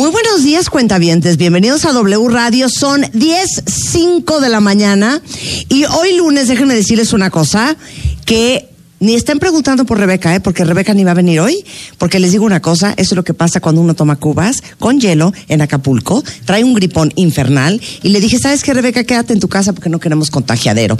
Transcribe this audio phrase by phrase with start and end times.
[0.00, 1.36] Muy buenos días, cuentavientes.
[1.36, 2.70] Bienvenidos a W Radio.
[2.70, 5.20] Son 10.05 de la mañana.
[5.68, 7.76] Y hoy lunes, déjenme decirles una cosa,
[8.24, 8.69] que
[9.00, 10.40] ni estén preguntando por Rebeca, ¿eh?
[10.40, 11.64] porque Rebeca ni va a venir hoy.
[11.96, 15.00] Porque les digo una cosa, eso es lo que pasa cuando uno toma cubas con
[15.00, 17.80] hielo en Acapulco, trae un gripón infernal.
[18.02, 19.04] Y le dije, ¿sabes qué, Rebeca?
[19.04, 20.98] Quédate en tu casa porque no queremos contagiadero.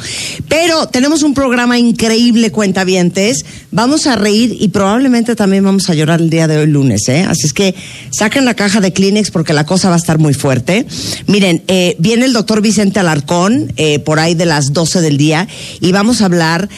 [0.49, 3.45] Pero tenemos un programa increíble, cuentavientes.
[3.71, 7.27] Vamos a reír y probablemente también vamos a llorar el día de hoy lunes, ¿eh?
[7.29, 7.75] Así es que
[8.11, 10.87] saquen la caja de Kleenex porque la cosa va a estar muy fuerte.
[11.27, 15.47] Miren, eh, viene el doctor Vicente Alarcón eh, por ahí de las 12 del día
[15.81, 16.69] y vamos a hablar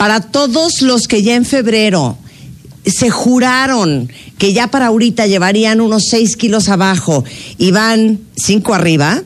[0.00, 2.16] para todos los que ya en febrero
[2.86, 7.22] se juraron que ya para ahorita llevarían unos 6 kilos abajo
[7.58, 9.22] y van 5 arriba,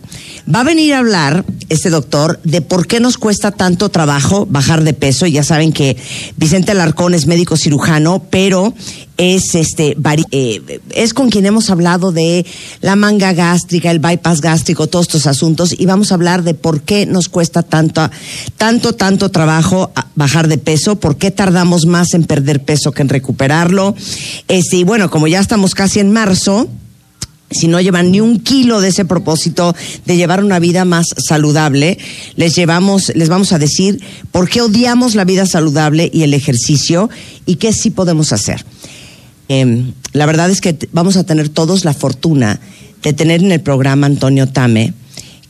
[0.52, 4.84] va a venir a hablar este doctor de por qué nos cuesta tanto trabajo bajar
[4.84, 5.26] de peso.
[5.26, 5.96] Ya saben que
[6.36, 8.74] Vicente Alarcón es médico cirujano, pero
[9.16, 9.96] es este
[10.32, 12.44] eh, es con quien hemos hablado de
[12.80, 16.82] la manga gástrica, el bypass gástrico, todos estos asuntos y vamos a hablar de por
[16.82, 18.10] qué nos cuesta tanto
[18.56, 23.08] tanto tanto trabajo bajar de peso, por qué tardamos más en perder peso que en
[23.08, 23.94] recuperarlo.
[24.48, 26.68] Este, y bueno, como ya estamos casi en marzo,
[27.54, 29.74] si no llevan ni un kilo de ese propósito
[30.04, 31.98] de llevar una vida más saludable,
[32.36, 34.00] les llevamos, les vamos a decir
[34.32, 37.08] por qué odiamos la vida saludable y el ejercicio
[37.46, 38.64] y qué sí podemos hacer.
[39.48, 42.60] Em, la verdad es que vamos a tener todos la fortuna
[43.02, 44.94] de tener en el programa Antonio Tame,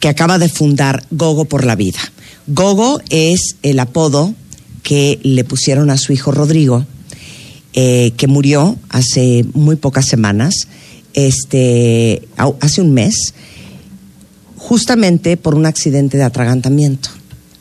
[0.01, 2.01] que acaba de fundar Gogo por la Vida.
[2.47, 4.35] Gogo es el apodo
[4.83, 6.85] que le pusieron a su hijo Rodrigo,
[7.73, 10.69] eh, que murió hace muy pocas semanas,
[11.15, 12.29] este,
[12.61, 13.35] hace un mes,
[14.57, 17.09] justamente por un accidente de atragantamiento.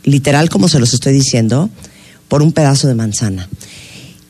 [0.04, 1.70] Literal, como se los estoy diciendo,
[2.28, 3.48] por un pedazo de manzana.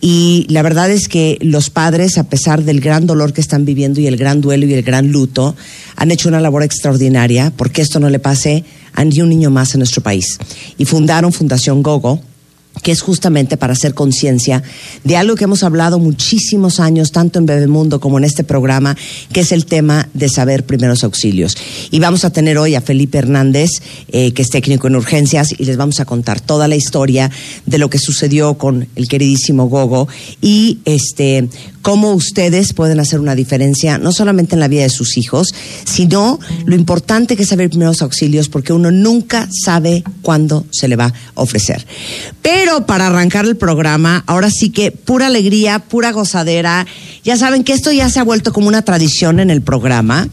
[0.06, 4.02] Y la verdad es que los padres, a pesar del gran dolor que están viviendo
[4.02, 5.56] y el gran duelo y el gran luto,
[5.96, 9.74] han hecho una labor extraordinaria porque esto no le pase a ni un niño más
[9.74, 10.40] en nuestro país.
[10.78, 12.22] Y fundaron Fundación Gogo,
[12.82, 14.64] que es justamente para hacer conciencia
[15.04, 18.98] de algo que hemos hablado muchísimos años, tanto en Bebemundo como en este programa,
[19.32, 21.56] que es el tema de saber primeros auxilios.
[21.92, 23.70] Y vamos a tener hoy a Felipe Hernández,
[24.10, 27.30] eh, que es técnico en urgencias, y les vamos a contar toda la historia
[27.66, 30.08] de lo que sucedió con el queridísimo Gogo
[30.42, 31.48] y este
[31.84, 35.54] cómo ustedes pueden hacer una diferencia, no solamente en la vida de sus hijos,
[35.84, 40.96] sino lo importante que es saber primeros auxilios, porque uno nunca sabe cuándo se le
[40.96, 41.86] va a ofrecer.
[42.86, 46.88] Para arrancar el programa, ahora sí que pura alegría, pura gozadera.
[47.24, 50.28] Ya saben que esto ya se ha vuelto como una tradición en el programa.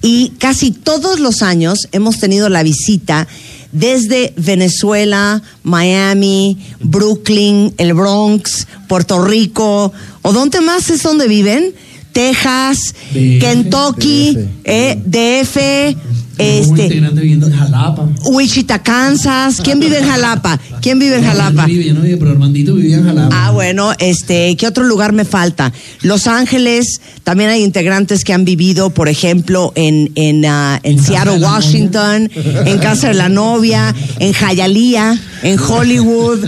[0.00, 3.26] Y casi todos los años hemos tenido la visita
[3.72, 9.92] desde Venezuela, Miami, Brooklyn, el Bronx, Puerto Rico,
[10.22, 11.74] o dónde más es donde viven,
[12.12, 15.96] Texas, Kentucky, DF, eh,
[16.38, 18.08] este, viviendo en Jalapa.
[18.24, 19.60] Wichita, Kansas.
[19.62, 20.58] ¿Quién vive en Jalapa?
[20.80, 21.66] ¿Quién vive en Jalapa?
[21.68, 23.46] Yo no vive, pero Armandito vivía en Jalapa.
[23.46, 25.72] Ah, bueno, este, ¿qué otro lugar me falta?
[26.02, 31.38] Los Ángeles, también hay integrantes que han vivido, por ejemplo, en, en, uh, en Seattle,
[31.38, 36.46] Washington, en Casa de la Novia, en Hialeah, en Hollywood.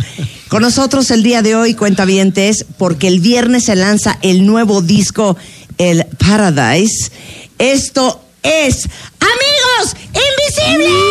[0.48, 5.36] Con nosotros el día de hoy, cuentavientes, porque el viernes se lanza el nuevo disco,
[5.78, 7.10] el Paradise.
[7.58, 8.88] Esto es
[9.32, 11.02] Amigos Invisibles.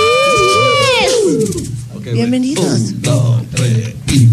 [1.96, 2.66] Okay, Bienvenidos.
[2.66, 4.29] Un, dos, tres, y...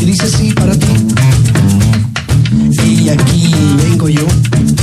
[0.00, 0.86] Y dice así para ti.
[2.84, 4.26] Y aquí vengo yo.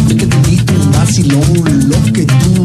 [0.09, 1.89] Es que te invito un vacilón.
[1.89, 2.62] Lo que tú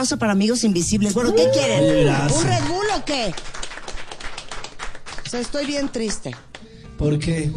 [0.00, 1.12] aplauso para Amigos Invisibles.
[1.12, 2.08] Bueno, ¿qué quieren?
[2.08, 3.34] ¿Un Red Bull o qué?
[5.26, 6.34] O sea, estoy bien triste.
[6.96, 7.52] Porque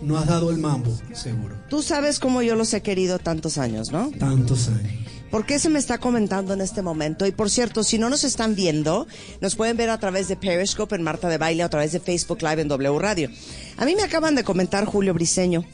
[0.00, 1.56] no has dado el mambo, seguro.
[1.68, 4.12] Tú sabes cómo yo los he querido tantos años, ¿no?
[4.16, 4.92] Tantos años.
[5.32, 7.26] ¿Por qué se me está comentando en este momento?
[7.26, 9.08] Y por cierto, si no nos están viendo,
[9.40, 12.42] nos pueden ver a través de Periscope en Marta de Baile, a través de Facebook
[12.42, 13.28] Live en W Radio.
[13.76, 15.64] A mí me acaban de comentar Julio Briseño,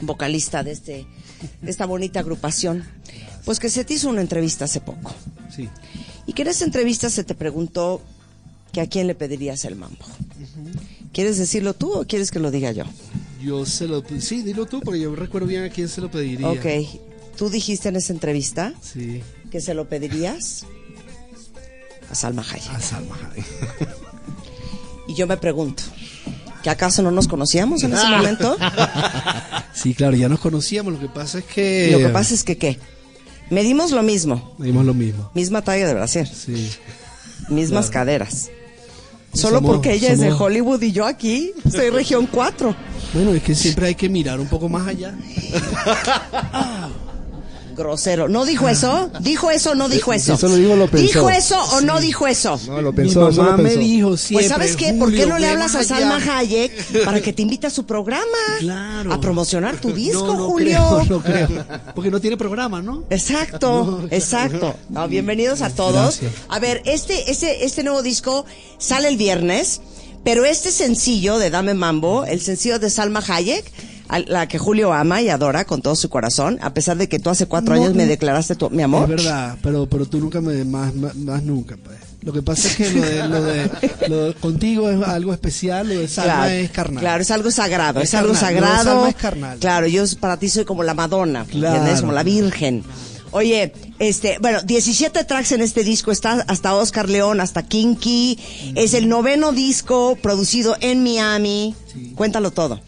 [0.00, 1.08] vocalista de, este,
[1.60, 2.84] de esta bonita agrupación,
[3.44, 5.14] pues que se te hizo una entrevista hace poco.
[5.54, 5.68] Sí.
[6.26, 8.00] Y que en esa entrevista se te preguntó
[8.72, 10.04] que a quién le pedirías el mambo.
[11.12, 12.84] ¿Quieres decirlo tú o quieres que lo diga yo?
[13.42, 14.02] Yo se lo...
[14.20, 16.48] Sí, dilo tú, porque yo recuerdo bien a quién se lo pediría.
[16.48, 16.66] Ok.
[17.36, 19.22] Tú dijiste en esa entrevista Sí.
[19.50, 20.64] que se lo pedirías
[22.10, 22.70] a Salma Hayek.
[22.70, 23.46] A Salma Hayek.
[25.06, 25.82] Y yo me pregunto,
[26.62, 28.56] ¿que acaso no nos conocíamos en ese momento?
[29.74, 30.94] Sí, claro, ya nos conocíamos.
[30.94, 31.90] Lo que pasa es que...
[31.92, 32.78] Lo que pasa es que, ¿qué?
[33.50, 35.30] Medimos lo mismo, Dimos lo mismo.
[35.34, 36.70] misma talla de brasier, Sí.
[37.48, 38.04] mismas Claro.
[38.06, 38.50] caderas.
[39.32, 42.74] Solo Somos- porque ella es de Hollywood y yo aquí soy región 4.
[43.12, 45.14] Bueno, es que siempre hay que mirar un poco más allá.
[47.74, 48.28] Grosero.
[48.28, 49.10] ¿No dijo eso?
[49.20, 50.34] ¿Dijo eso o no dijo eso?
[50.34, 51.06] eso lo dijo, lo pensó.
[51.06, 52.60] ¿Dijo eso o no dijo eso?
[52.66, 54.48] No, lo Mi pensó, eso mamá lo me dijo siempre.
[54.48, 54.94] Pues ¿sabes qué?
[54.94, 56.20] ¿Por qué no le hablas a Salma.
[56.24, 58.24] Hayek para que te invite a su programa?
[58.60, 59.12] Claro.
[59.12, 61.02] A promocionar tu disco, no, no Julio.
[61.04, 61.64] Creo, no creo.
[61.94, 63.04] Porque no tiene programa, ¿no?
[63.10, 64.74] Exacto, exacto.
[64.88, 66.20] No, bienvenidos a todos.
[66.20, 66.32] Gracias.
[66.48, 68.44] A ver, este, este, este nuevo disco
[68.78, 69.80] sale el viernes,
[70.24, 73.64] pero este sencillo de Dame Mambo, el sencillo de Salma Hayek,
[74.08, 77.18] a la que Julio ama y adora con todo su corazón, a pesar de que
[77.18, 79.04] tú hace cuatro No, años me declaraste tu, mi amor.
[79.10, 81.96] Es verdad, pero, pero tú nunca me más, más, más nunca, pues.
[82.22, 83.70] Lo que pasa es que lo de, lo de,
[84.08, 87.00] lo de- contigo es algo especial, lo de Salma es carnal.
[87.02, 88.84] Claro, es algo sagrado, es, Es algo carnal, lo de sagrado.
[88.94, 89.58] Salma es carnal.
[89.58, 91.76] Claro, yo para ti soy como la Madonna, Claro.
[91.76, 92.00] ¿entiendes?
[92.00, 92.82] Como la Virgen.
[93.30, 98.38] Oye, este, bueno, 17 tracks en este disco, está hasta Oscar León, hasta Kinky.
[98.74, 101.74] Es el noveno disco producido en Miami.
[102.14, 102.80] Cuéntalo todo.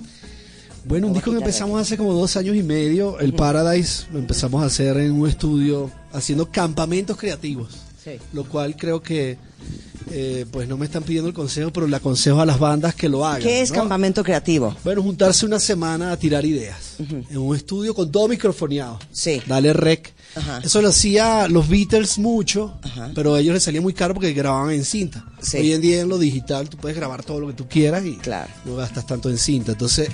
[0.87, 4.63] Bueno, un disco que empezamos hace como dos años y medio, el Paradise, lo empezamos
[4.63, 7.71] a hacer en un estudio haciendo campamentos creativos.
[8.03, 8.13] Sí.
[8.33, 9.37] Lo cual creo que,
[10.13, 13.09] eh, pues no me están pidiendo el consejo, pero le aconsejo a las bandas que
[13.09, 13.43] lo hagan.
[13.43, 13.79] ¿Qué es ¿no?
[13.79, 14.77] Campamento Creativo?
[14.85, 19.01] Bueno, juntarse una semana a tirar ideas en un estudio con todo microfoneado.
[19.11, 19.43] Sí.
[19.45, 20.15] Dale rec.
[20.37, 20.61] Ajá.
[20.63, 23.11] Eso lo hacía los Beatles mucho, Ajá.
[23.15, 25.25] pero a ellos les salía muy caro porque grababan en cinta.
[25.41, 25.57] Sí.
[25.59, 28.17] Hoy en día en lo digital tú puedes grabar todo lo que tú quieras y
[28.17, 28.51] Claro.
[28.65, 29.73] no gastas tanto en cinta.
[29.73, 30.09] Entonces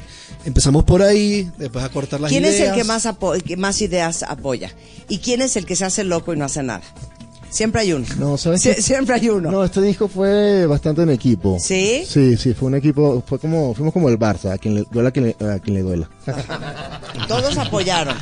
[0.45, 2.55] empezamos por ahí, después a cortar las ¿Quién ideas.
[2.61, 4.73] es el que más, apo- que más ideas apoya?
[5.09, 6.83] ¿Y quién es el que se hace loco y no hace nada?
[7.51, 8.07] Siempre hay uno.
[8.19, 8.81] No, ¿sabes Sie- qué?
[8.81, 9.51] Siempre hay uno.
[9.51, 11.59] No, este disco fue bastante en equipo.
[11.61, 12.03] ¿Sí?
[12.09, 15.11] Sí, sí, fue un equipo, fue como, fuimos como el Barça, a quien le duela
[15.11, 16.09] a quien le, a quien le duela.
[17.29, 18.17] Todos apoyaron.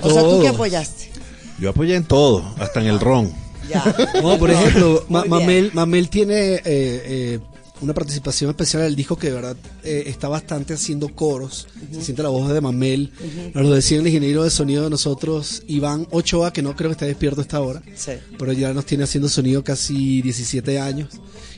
[0.00, 1.10] O sea, ¿tú qué apoyaste?
[1.58, 3.32] Yo apoyé en todo, hasta en el ron.
[3.68, 3.82] Ya.
[4.22, 5.24] No, por ejemplo, Ma-.
[5.24, 7.40] Mamel, Mamel tiene eh, eh,
[7.80, 11.66] una participación especial en el disco que de verdad eh, está bastante haciendo coros.
[11.92, 13.12] Se siente la voz de Mamel.
[13.54, 16.92] Nos lo decía el ingeniero de sonido de nosotros, Iván Ochoa, que no creo que
[16.92, 17.82] esté despierto a esta hora.
[17.94, 18.12] Sí.
[18.38, 21.08] Pero ya nos tiene haciendo sonido casi 17 años.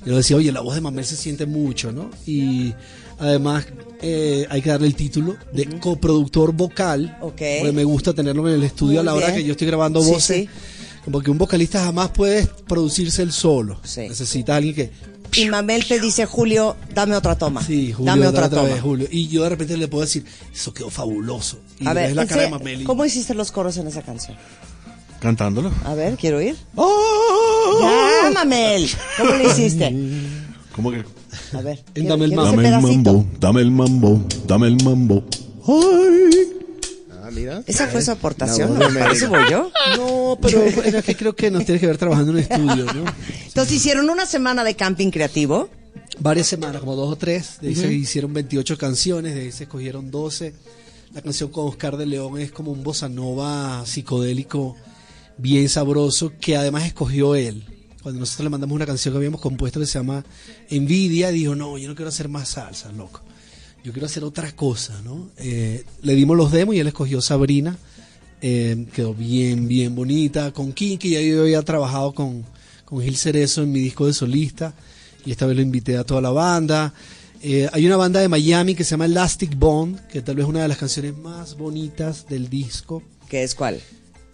[0.04, 2.10] Y nos decía, oye, la voz de Mamel se siente mucho, ¿no?
[2.26, 2.74] Y
[3.18, 3.66] además
[4.02, 7.16] eh, hay que darle el título de coproductor vocal.
[7.20, 7.32] Ok.
[7.60, 9.38] Porque me gusta tenerlo en el estudio Muy a la hora bien.
[9.38, 10.36] que yo estoy grabando Sí, voces.
[10.36, 10.48] sí.
[11.04, 13.80] Como que un vocalista jamás puede producirse él solo.
[13.84, 14.02] Sí.
[14.08, 14.90] Necesita alguien que.
[15.34, 17.62] Y Mamel te dice, Julio, dame otra toma.
[17.62, 18.72] Sí, Julio, dame otra, otra, toma.
[18.72, 19.06] vez, Julio.
[19.10, 20.24] Y yo de repente le puedo decir,
[20.54, 21.58] eso quedó fabuloso.
[21.78, 22.80] Y A ver, la cara de Mamel.
[22.82, 24.36] y- ¿cómo hiciste los coros en esa canción?
[25.20, 25.72] Cantándolo.
[25.84, 26.56] A ver, quiero oír.
[26.74, 27.78] ¡Oh!
[28.24, 28.88] Ya, Mamel.
[29.18, 29.94] ¿Cómo le hiciste?
[30.74, 31.04] ¿Cómo que?
[31.52, 31.78] A ver.
[31.94, 32.60] En quiero- Dame el quiero Mambo.
[32.60, 33.12] ese Dame el pedacito.
[33.12, 35.24] mambo, dame el mambo, dame el mambo.
[35.66, 36.48] ¡Ay!
[37.22, 37.62] Ah, mira.
[37.66, 38.78] Esa fue su aportación.
[38.78, 39.70] La voz de ¿Para eso voy yo?
[39.96, 43.04] No, pero es que creo que nos tiene que ver trabajando en un estudio, ¿no?
[43.46, 45.68] Entonces hicieron una semana de camping creativo.
[46.18, 47.58] Varias semanas, como dos o tres.
[47.60, 50.54] De ahí se hicieron 28 canciones, de ahí se escogieron 12.
[51.12, 54.76] La canción con Oscar de León es como un bossa nova psicodélico
[55.38, 57.64] bien sabroso que además escogió él.
[58.06, 60.24] Cuando nosotros le mandamos una canción que habíamos compuesto que se llama
[60.70, 63.20] Envidia, dijo, no, yo no quiero hacer más salsa, loco.
[63.82, 65.30] Yo quiero hacer otra cosa, ¿no?
[65.38, 67.76] Eh, le dimos los demos y él escogió Sabrina.
[68.40, 70.52] Eh, quedó bien, bien bonita.
[70.52, 72.44] Con Kinky, ya yo había trabajado con,
[72.84, 74.72] con Gil Cerezo en mi disco de solista.
[75.24, 76.94] Y esta vez lo invité a toda la banda.
[77.42, 80.48] Eh, hay una banda de Miami que se llama Elastic Bond, que tal vez es
[80.48, 83.02] una de las canciones más bonitas del disco.
[83.28, 83.80] ¿Qué es cuál?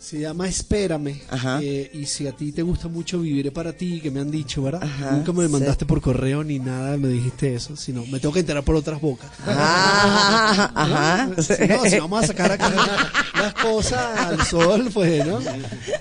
[0.02, 1.20] Se llama Espérame.
[1.30, 1.60] Ajá.
[1.62, 4.60] Eh, y si a ti te gusta mucho Viviré para ti, que me han dicho,
[4.64, 4.82] ¿verdad?
[4.82, 5.52] Ajá, Nunca me sí.
[5.52, 9.00] mandaste por correo ni nada, me dijiste eso, sino me tengo que enterar por otras
[9.00, 9.30] bocas.
[9.46, 11.42] Ah, ajá.
[11.42, 12.68] Si no, si vamos a sacar acá
[13.36, 15.38] las cosas al sol, pues, ¿no?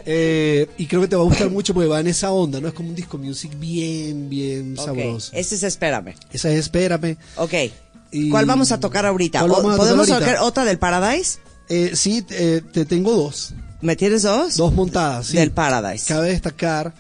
[0.06, 2.68] Eh, y creo que te va a gustar mucho porque va en esa onda, ¿no?
[2.70, 5.32] Es como un disco music bien, bien sabroso.
[5.34, 6.16] Ese es Espérame.
[6.34, 7.18] Esa es Espérame.
[7.38, 7.54] Ok.
[8.12, 9.40] Y- ¿Cuál vamos a tocar ahorita?
[9.42, 10.32] ¿Cuál O- vamos a ¿Podemos tocar ahorita?
[10.34, 11.38] tocar otra del Paradise?
[11.70, 13.54] Eh, sí, eh, te tengo dos.
[13.82, 14.58] ¿Me tienes dos?
[14.58, 15.38] Dos montadas, sí.
[15.38, 16.06] Del Paradise.
[16.08, 16.94] Cabe destacar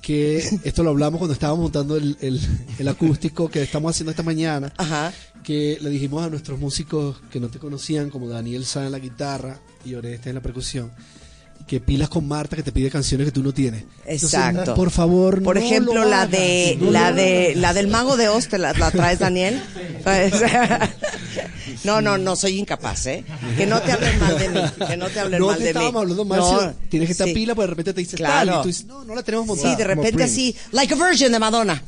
[0.00, 2.40] que esto lo hablamos cuando estábamos montando el, el-
[2.78, 4.72] el acústico que estamos haciendo esta mañana.
[4.76, 5.12] Ajá.
[5.42, 8.98] Que le dijimos a nuestros músicos que no te conocían, como Daniel Sá en la
[9.00, 10.92] guitarra y Oreste en la percusión,
[11.66, 13.82] que pilas con Marta que te pide canciones que tú no tienes.
[14.04, 14.74] Entonces, Exacto.
[14.74, 18.16] por favor, Por no ejemplo, lo la hagas, de no la de la del mago
[18.16, 19.62] de Oz, ¿te la, la traes, Daniel?
[21.84, 23.24] No, no, no, soy incapaz, ¿eh?
[23.56, 25.74] Que no te hablen mal de mí, que no te hablen no mal te de
[25.74, 25.84] mí.
[25.94, 27.34] hablando mal, No, tienes que estar sí.
[27.34, 28.50] pila, porque de repente te dice Claro.
[28.52, 29.70] tal, y tú dices, no, no la tenemos montada.
[29.70, 31.82] Sí, de repente así, like a virgin de Madonna.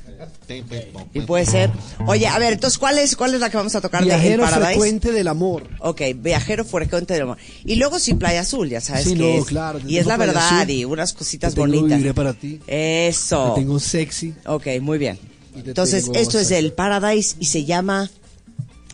[1.12, 1.70] Y puede ser.
[2.06, 4.20] Oye, a ver, entonces, ¿cuál es, cuál es la que vamos a tocar de El
[4.20, 4.66] Viajero Paradise?
[4.72, 5.64] frecuente del amor.
[5.80, 7.38] Ok, viajero frecuente del amor.
[7.64, 9.44] Y luego sí, Playa Azul, ya sabes Sí, que no, es.
[9.46, 10.70] claro, y es la Playa verdad, Azul.
[10.70, 11.98] y unas cositas Te tengo bonitas.
[11.98, 12.60] Viviré para ti.
[12.66, 13.52] Eso.
[13.54, 14.34] Te tengo sexy.
[14.46, 15.18] Ok, muy bien.
[15.56, 18.10] Entonces, esto es el Paradise y se llama...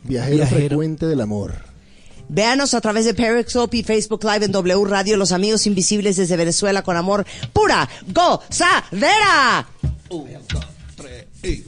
[0.04, 0.60] Viajero, Viajero.
[0.68, 1.54] frecuente del amor.
[2.32, 6.36] Véanos a través de Periscope y Facebook Live en W Radio, Los Amigos Invisibles desde
[6.36, 9.66] Venezuela con amor pura gozadera.
[11.42, 11.62] Hey,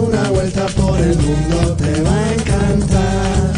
[0.00, 3.52] una vuelta por el mundo, te va a encantar.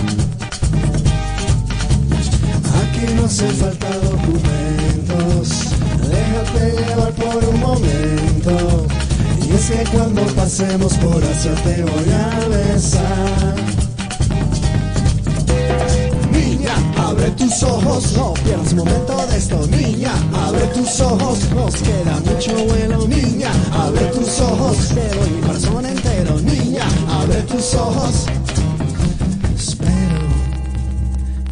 [2.83, 5.49] Aquí no hace falta documentos,
[6.09, 8.87] déjate llevar por un momento.
[9.47, 13.55] Y es que cuando pasemos por Asia te voy a besar.
[16.33, 19.67] Niña, abre tus ojos, no pierdas momento de esto.
[19.67, 23.07] Niña, abre tus ojos, nos queda mucho vuelo.
[23.09, 26.41] Niña, abre tus ojos, te doy mi corazón entero.
[26.41, 28.27] Niña, abre tus ojos.
[29.55, 30.27] Espero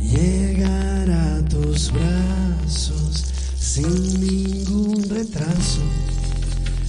[0.00, 3.24] llegar a tus brazos
[3.58, 5.80] sin ningún retraso.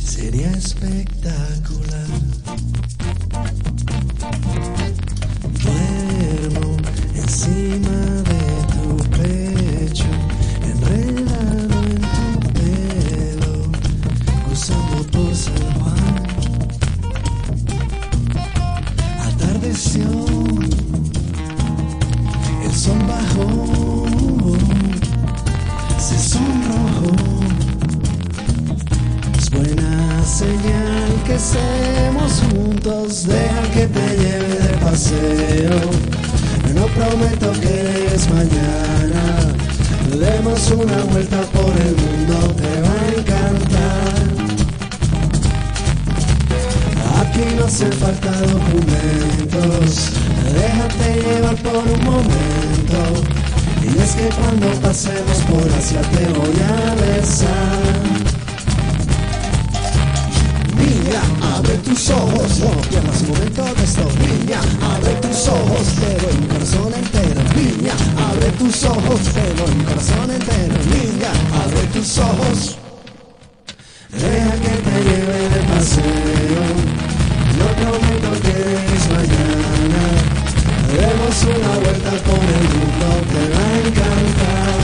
[0.03, 2.28] Sería espectacular.
[37.09, 39.23] No que es mañana,
[40.15, 44.27] demos una vuelta por el mundo, te va a encantar.
[47.19, 50.11] Aquí no hacen falta documentos,
[50.53, 52.99] déjate llevar por un momento.
[53.81, 58.28] Y es que cuando pasemos por Asia te voy a besar.
[61.41, 64.07] Abre tus ojos, no pierdas un momento de esto.
[64.19, 67.41] Niña, abre tus ojos, te doy mi corazón entero.
[67.55, 67.93] Niña,
[68.29, 70.75] abre tus ojos, te doy mi corazón entero.
[70.93, 71.31] Niña,
[71.63, 72.77] abre tus ojos.
[74.11, 76.63] Deja que te lleve de paseo.
[77.59, 78.55] No prometo que
[78.95, 80.03] es mañana.
[80.93, 84.79] Demos una vuelta por el mundo, te va a encantar.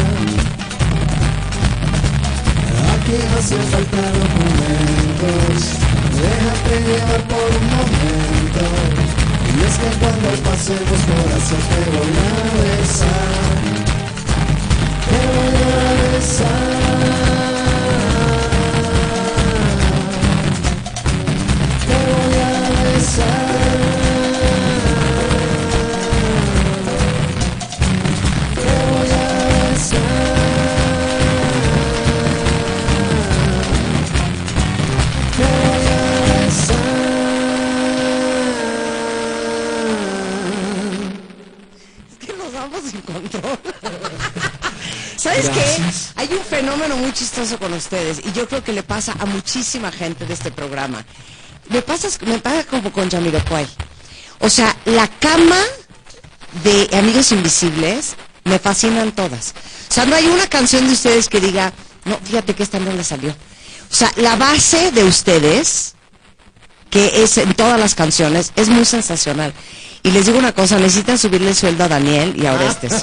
[2.94, 5.60] Aquí no hace falta documentos,
[6.16, 8.64] Déjate llevar por un momento.
[9.52, 13.66] Y es que cuando pasemos por hacia te voy a besar.
[15.10, 16.76] Te voy a besar.
[21.88, 23.45] Te voy a besar.
[46.56, 50.34] Fenómeno muy chistoso con ustedes y yo creo que le pasa a muchísima gente de
[50.34, 51.04] este programa.
[51.70, 53.68] Me pasa, me pasa como con Jamiroquai.
[54.40, 55.60] O sea, la cama
[56.64, 58.16] de Amigos Invisibles
[58.46, 59.54] me fascinan todas.
[59.90, 61.74] O sea, no hay una canción de ustedes que diga,
[62.06, 63.32] no, fíjate que esta no le salió.
[63.32, 65.96] O sea, la base de ustedes,
[66.90, 69.54] que es en todas las canciones, es muy sensacional.
[70.06, 72.94] Y les digo una cosa, necesitan subirle el sueldo a Daniel y a Orestes.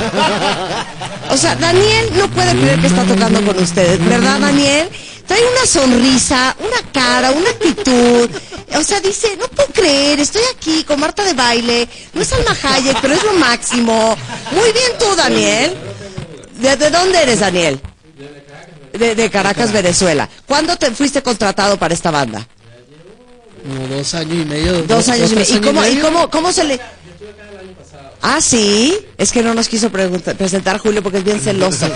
[1.30, 4.88] O sea, Daniel no puede creer que está tocando con ustedes, ¿verdad, Daniel?
[5.26, 8.30] Trae una sonrisa, una cara, una actitud.
[8.76, 11.88] O sea, dice, no puedo creer, estoy aquí con Marta de baile.
[12.14, 14.16] No es Alma Hayek, pero es lo máximo.
[14.52, 15.74] Muy bien tú, Daniel.
[16.60, 17.80] ¿De, de dónde eres, Daniel?
[18.92, 20.28] De, de Caracas, Venezuela.
[20.46, 22.46] ¿Cuándo te fuiste contratado para esta banda?
[23.62, 24.83] Como dos años y medio.
[24.83, 25.57] Dos años y medio.
[25.57, 26.03] ¿Y cómo, y medio.
[26.03, 26.81] cómo, cómo se le...?
[28.20, 28.96] Ah, sí.
[29.18, 31.88] Es que no nos quiso preguntar- presentar Julio porque es bien celoso.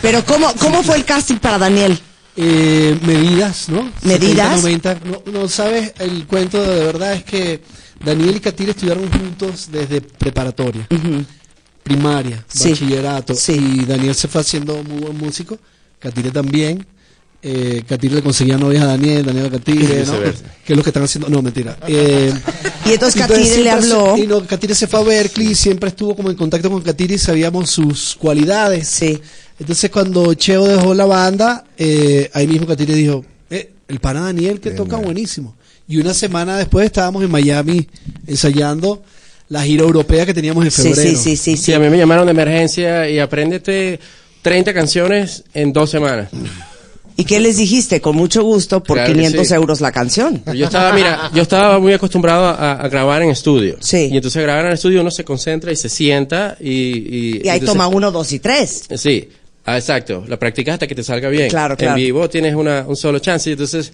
[0.00, 1.98] Pero ¿cómo, cómo fue el casting para Daniel?
[2.36, 3.90] Eh, medidas, ¿no?
[4.02, 4.60] ¿Medidas?
[4.62, 5.00] 70, 90.
[5.32, 7.62] No, no sabes, el cuento de verdad es que
[8.02, 10.86] Daniel y Katir estuvieron juntos desde preparatoria,
[11.82, 12.70] primaria, Sí.
[12.70, 13.34] bachillerato.
[13.34, 13.52] Sí.
[13.52, 15.58] Y Daniel se fue haciendo muy buen músico,
[15.98, 16.86] Katire también.
[17.44, 20.12] Eh, Katire le conseguía novias a Daniel, Daniel a Katire, ¿no?
[20.64, 21.28] Que es lo que están haciendo.
[21.28, 21.76] No, mentira.
[21.88, 22.32] Eh,
[22.86, 24.14] Y entonces y Katire le habló.
[24.14, 24.42] se- Y no,
[24.74, 28.14] se fue a Berkeley y siempre estuvo como en contacto con Katire y sabíamos sus
[28.14, 28.86] cualidades.
[28.86, 29.20] Sí.
[29.58, 34.60] Entonces cuando Cheo dejó la banda, eh, ahí mismo Katire dijo, eh, el pana Daniel
[34.60, 35.56] que toca buenísimo.
[35.88, 37.88] Y una semana después estábamos en Miami
[38.26, 39.02] ensayando
[39.48, 41.10] la gira europea que teníamos en Sí, febrero.
[41.10, 41.72] sí, sí, sí, Sí, sí.
[41.74, 43.98] a mí me llamaron de emergencia y apréndete
[44.42, 46.28] 30 canciones en dos semanas.
[47.16, 48.00] ¿Y qué les dijiste?
[48.00, 49.54] Con mucho gusto, por Claro que 500 sí.
[49.54, 50.42] euros la canción.
[50.54, 53.76] Yo estaba, mira, yo estaba muy acostumbrado a, a grabar en estudio.
[53.80, 54.08] Sí.
[54.10, 56.70] Y entonces grabar en estudio uno se concentra y se sienta y...
[56.70, 58.84] Y, Y ahí entonces- toma uno, dos y tres.
[58.96, 59.28] Sí,
[59.66, 60.24] ah, exacto.
[60.26, 61.48] La practicas hasta que te salga bien.
[61.50, 61.96] Claro, claro.
[61.96, 63.50] En vivo tienes una, un solo chance.
[63.50, 63.92] Y entonces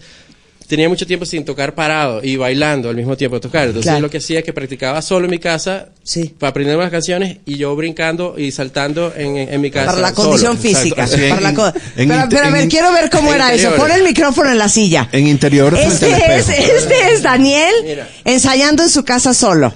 [0.69, 3.67] tenía mucho tiempo sin tocar parado y bailando al mismo tiempo de tocar.
[3.67, 4.01] Entonces Claro.
[4.03, 6.33] lo que hacía es que practicaba solo en mi casa Sí.
[6.39, 9.87] para aprender las canciones y yo brincando y saltando en, en, en mi casa.
[9.93, 10.29] Para la solo.
[10.29, 11.05] condición física.
[11.05, 13.75] Así en- para la co- en pero, pero a ver, quiero ver cómo era eso.
[13.77, 15.09] Pon el micrófono en la silla.
[15.11, 18.09] En interior Este es, este es Daniel Mira.
[18.25, 19.73] ensayando en su casa solo.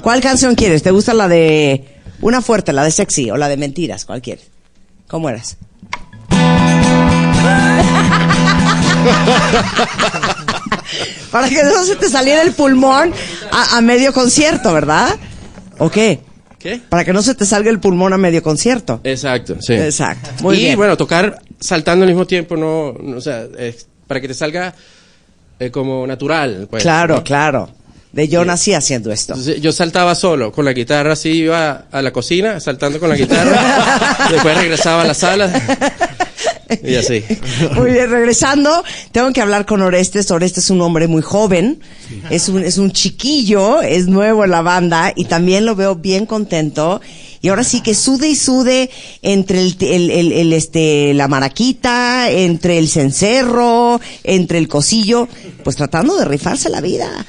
[0.00, 0.84] ¿Cuál canción quieres?
[0.84, 1.84] ¿Te gusta la de
[2.20, 4.04] una fuerte, la de sexy o la de mentiras?
[4.04, 4.44] ¿Cuál quieres?
[5.08, 5.56] ¿Cómo eras?
[11.30, 13.12] Para que no se te saliera el pulmón
[13.52, 15.14] a, a medio concierto, ¿verdad?
[15.78, 16.20] ¿O qué?
[16.58, 16.80] ¿Qué?
[16.88, 19.00] Para que no se te salga el pulmón a medio concierto.
[19.04, 19.74] Exacto, sí.
[19.74, 20.30] Exacto.
[20.42, 20.76] Muy y bien.
[20.76, 23.44] bueno, tocar saltando al mismo tiempo, no, no, o sea,
[24.06, 24.74] para que te salga
[25.60, 26.66] eh, como natural.
[26.68, 27.24] Pues, claro, ¿no?
[27.24, 27.70] claro.
[28.10, 29.34] De yo nací haciendo esto.
[29.34, 33.16] Entonces, yo saltaba solo, con la guitarra así, iba a la cocina, saltando con la
[33.16, 35.52] guitarra, después regresaba a la sala,
[36.82, 37.22] y así.
[37.76, 40.30] Muy bien, regresando, tengo que hablar con Orestes.
[40.30, 41.80] Orestes es un hombre muy joven,
[42.30, 46.26] es un, es un chiquillo, es nuevo en la banda y también lo veo bien
[46.26, 47.00] contento.
[47.40, 48.90] Y ahora sí que sude y sude
[49.22, 55.28] entre el, el, el- el, este, la maraquita, entre el cencerro, entre el cosillo,
[55.62, 57.24] pues tratando de rifarse la vida.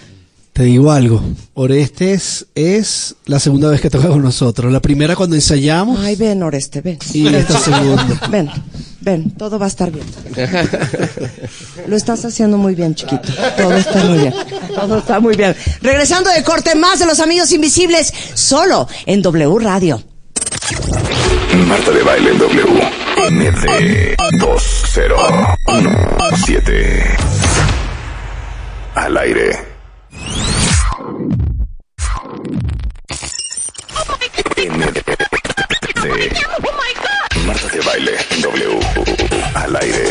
[0.53, 1.23] Te digo algo,
[1.53, 4.71] Orestes es la segunda vez que toca con nosotros.
[4.73, 6.97] La primera cuando ensayamos Ay, ven, Oreste, ven.
[7.13, 8.19] y esta segunda.
[8.29, 8.49] Ven,
[9.01, 10.05] ven, todo va a estar bien.
[11.87, 13.21] Lo estás haciendo muy bien, chiquito.
[13.57, 14.33] Todo está muy bien.
[14.75, 15.55] Todo está muy bien.
[15.81, 20.01] Regresando de corte, más de los amigos invisibles, solo en W Radio.
[21.67, 22.63] Marta de baile en W.
[23.31, 27.17] MD 2017.
[28.95, 29.51] Al aire.
[34.57, 35.01] MD.
[37.45, 38.79] Marta de baile en W.
[39.69, 40.03] Al aire.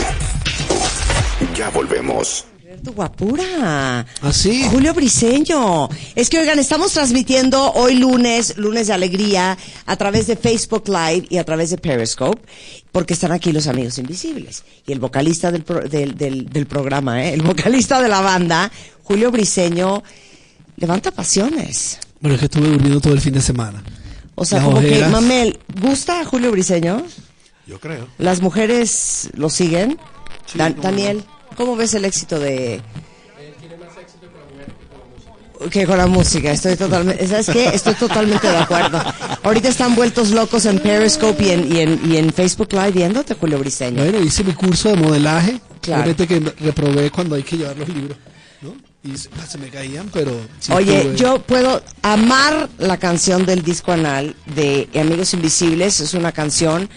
[1.57, 2.45] Ya volvemos.
[2.85, 4.07] Tu guapura.
[4.23, 4.65] ¿Ah, sí?
[4.71, 5.89] Julio Briseño.
[6.15, 11.27] Es que, oigan, estamos transmitiendo hoy lunes, lunes de alegría, a través de Facebook Live
[11.29, 12.41] y a través de Periscope,
[12.93, 14.63] porque están aquí los amigos invisibles.
[14.87, 17.35] Y el vocalista del, pro- del, del, del programa, ¿eh?
[17.35, 18.71] el vocalista de la banda,
[19.03, 20.05] Julio Briseño,
[20.77, 21.99] levanta pasiones.
[22.21, 23.83] Bueno, es que estuve durmiendo todo el fin de semana.
[24.37, 25.05] O sea, Las como que.
[25.09, 27.03] Mamel, ¿gusta a Julio Briseño?
[27.69, 28.09] Yo creo.
[28.19, 29.99] ¿Las mujeres lo siguen?
[30.55, 31.23] Dan- Daniel,
[31.57, 32.81] ¿cómo ves el éxito de...?
[35.73, 37.67] Que con la música, estoy totalmente, ¿sabes qué?
[37.67, 39.03] Estoy totalmente de acuerdo.
[39.43, 43.35] Ahorita están vueltos locos en Periscope y en, y en, y en Facebook Live viéndote,
[43.35, 44.05] Julio Briseño.
[44.05, 45.61] Bueno, hice mi curso de modelaje.
[45.81, 46.03] Claro.
[46.05, 48.17] Obviamente que reprobé cuando hay que llevar los libros.
[49.03, 50.31] y se, se me caían, pero...
[50.61, 55.99] sí Oye, yo puedo amar la canción del disco anal de Amigos Invisibles.
[55.99, 56.89] Es una canción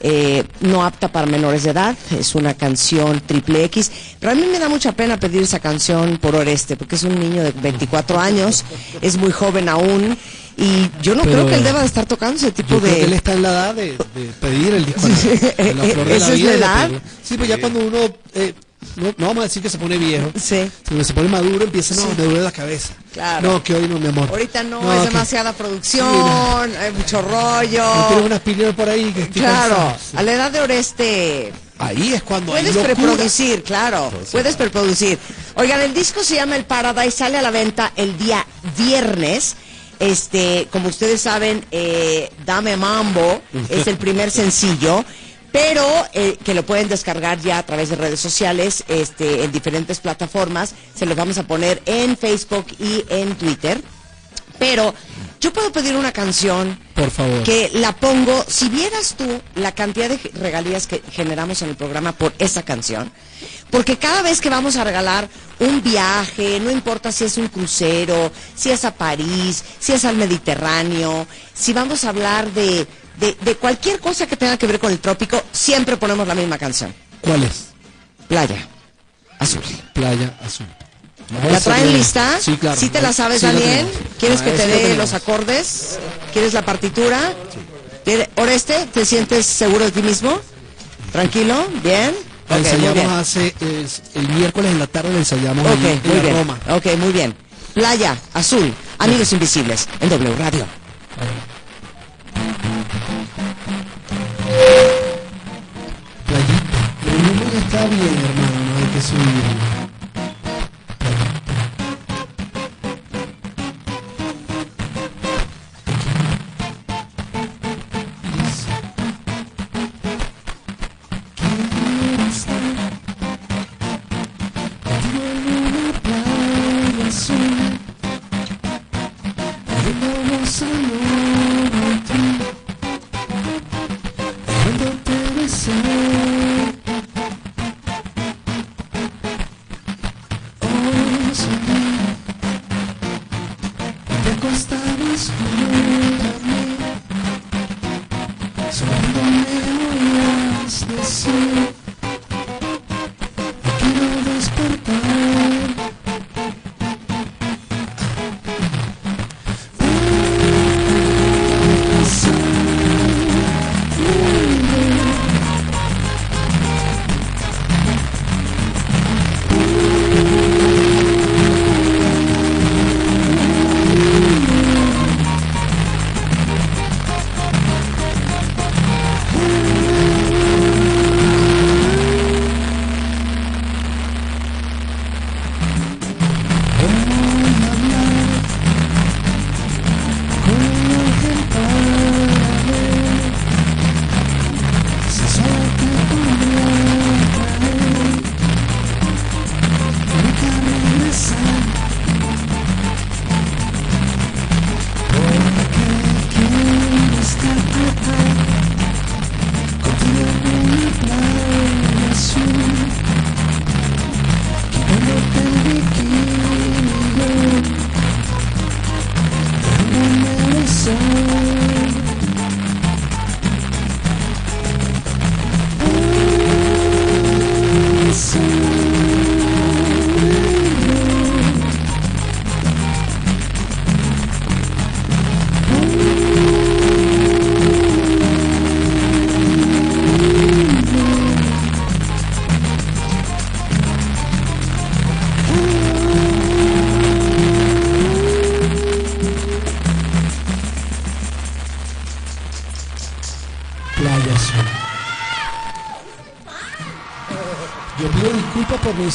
[0.00, 1.96] eh, no apta para menores de edad.
[2.18, 3.90] Es una canción triple X.
[4.20, 7.18] Pero a mí me da mucha pena pedir esa canción por Oreste, porque es un
[7.18, 8.64] niño de 24 años,
[9.00, 10.16] es muy joven aún.
[10.60, 12.92] Y yo no Pero- creo que él deba de estar tocando ese tipo Yo creo
[12.92, 12.98] de...
[12.98, 15.02] que él está en la edad de, de pedir el disco.
[15.22, 15.30] Sí.
[15.56, 16.90] en la flor de ¿Esa la es vida la edad?
[17.22, 17.98] Sí, pues ya cuando uno,
[18.34, 18.54] eh,
[18.96, 20.70] no, no vamos a decir que se pone viejo, Sí.
[20.86, 22.08] sino que se pone maduro, empieza, no, Sí.
[22.16, 22.90] me duele la cabeza.
[23.12, 23.52] Claro.
[23.52, 24.28] No, que hoy no, mi amor.
[24.30, 27.84] Ahorita no, No, es que- demasiada producción, hay mucho rollo.
[27.94, 32.22] No tienes una aspirina por ahí que Claro, a la edad de Oreste Ahí es
[32.24, 32.94] cuando hay Puedes locura.
[32.96, 34.10] preproducir, claro.
[34.32, 35.16] Puedes preproducir.
[35.54, 38.44] Oigan, el disco se llama El Paradise, sale a la venta el día
[38.76, 39.54] viernes.
[40.00, 45.04] Este, como ustedes saben, eh, Dame Mambo es el primer sencillo,
[45.58, 49.98] pero eh, que lo pueden descargar ya a través de redes sociales, este, en diferentes
[49.98, 50.72] plataformas.
[50.94, 53.82] Se los vamos a poner en Facebook y en Twitter.
[54.60, 54.94] Pero
[55.40, 57.42] yo puedo pedir una canción Por favor.
[57.42, 62.12] que la pongo, si vieras tú la cantidad de regalías que generamos en el programa
[62.12, 63.10] por esa canción,
[63.70, 68.30] porque cada vez que vamos a regalar un viaje, no importa si es un crucero,
[68.54, 72.86] si es a París, si es al Mediterráneo, si vamos a hablar de,
[73.18, 76.58] de, de cualquier cosa que tenga que ver con el trópico, siempre ponemos la misma
[76.58, 77.66] canción, ¿Cuál es?
[78.28, 78.66] Playa
[79.38, 79.62] Azul.
[79.94, 80.66] Playa Azul.
[81.50, 82.38] ¿La traen lista?
[82.40, 82.78] Sí, claro.
[82.80, 83.86] ¿Sí te la sabes, Sí, Daniel?
[84.18, 85.98] ¿Quieres Ah, que te dé los acordes?
[86.32, 87.34] ¿Quieres la partitura?
[88.04, 90.38] ¿Quiere- Oreste, ¿te sientes seguro de ti mismo?
[91.12, 91.66] ¿Tranquilo?
[91.82, 92.14] ¿Bien?
[92.48, 96.34] La ensayamos hace es- el miércoles en la tarde la ensayamos en muy la bien.
[96.36, 96.58] Roma.
[96.70, 97.34] Ok, muy bien.
[97.74, 100.64] Playa, azul, amigos invisibles, en W Radio.
[107.88, 109.77] Bien, hermano, no hay que subir.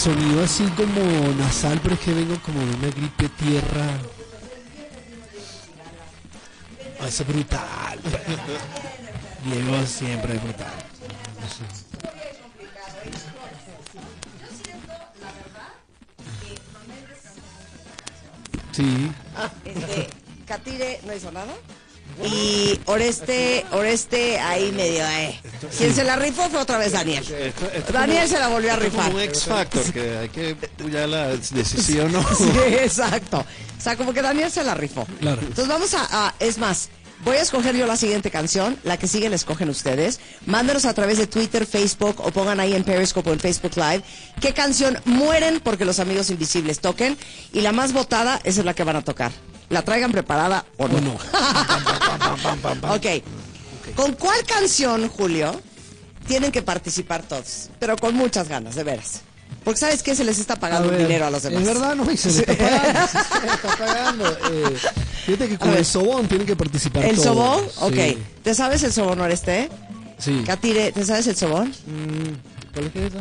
[0.03, 0.99] Sonido así como
[1.37, 3.87] nasal, pero es que vengo como de una gripe tierra.
[6.99, 7.99] Ah, es brutal.
[9.45, 10.73] Diego siempre es brutal.
[18.73, 19.11] Sí.
[19.63, 20.09] Este,
[20.45, 21.53] ¿Catire no hizo nada?
[22.23, 25.39] Y Oreste, Oreste ahí medio, eh.
[25.77, 27.25] Quien se la rifó fue otra vez Daniel.
[27.91, 29.05] Daniel se la volvió a rifar.
[29.05, 30.55] como un X Factor, que hay que
[30.91, 32.23] ya la decisión, ¿no?
[32.37, 32.49] Sí,
[32.81, 33.39] exacto.
[33.39, 35.05] O sea, como que Daniel se la rifó.
[35.19, 35.41] Claro.
[35.41, 36.89] Entonces vamos a, a- es más,
[37.25, 40.19] voy a escoger yo la siguiente canción, la que sigue la escogen ustedes.
[40.45, 44.03] Mándenos a través de Twitter, Facebook o pongan ahí en Periscope o en Facebook Live
[44.39, 47.17] qué canción mueren porque los amigos invisibles toquen
[47.53, 49.31] y la más votada esa es la que van a tocar.
[49.69, 50.99] La traigan preparada o no.
[51.01, 51.13] No.
[52.95, 53.05] ok.
[53.95, 55.59] ¿Con cuál canción, Julio,
[56.27, 57.69] tienen que participar todos?
[57.79, 59.21] Pero con muchas ganas, de veras.
[59.63, 61.61] Porque sabes que se les está A pagando ver, dinero a los demás.
[61.61, 63.07] Es verdad, no, y se le está pagando.
[63.07, 64.37] sí, se le está pagando.
[64.51, 64.77] Eh,
[65.25, 67.25] fíjate que con el sobón tienen que participar ¿El todos.
[67.25, 67.63] sobón?
[67.69, 68.17] Sí, Ok.
[68.43, 69.69] ¿Te sabes el sobón, Oreste?
[70.17, 70.43] Sí.
[70.45, 71.73] Catire, ¿te sabes el sobón?
[72.73, 73.13] ¿Cuál es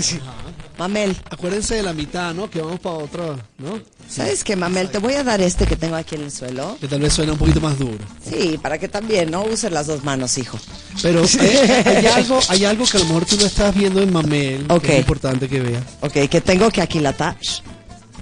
[0.00, 0.16] esa?
[0.80, 1.14] Mamel.
[1.30, 2.48] Acuérdense de la mitad, ¿no?
[2.48, 3.78] Que vamos para otro, ¿no?
[4.08, 4.88] ¿Sabes qué, Mamel?
[4.90, 6.78] Te voy a dar este que tengo aquí en el suelo.
[6.80, 7.98] Que tal vez suena un poquito más duro.
[8.26, 9.42] Sí, para que también, ¿no?
[9.44, 10.58] Uses las dos manos, hijo.
[11.02, 14.10] Pero eh, hay, algo, hay algo que a lo mejor tú no estás viendo en
[14.10, 14.66] Mamel.
[14.68, 14.84] que Ok.
[14.88, 15.84] es importante que veas.
[16.00, 17.36] Ok, que tengo que aquilatar.